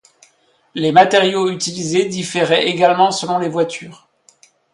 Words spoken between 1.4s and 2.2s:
utilisées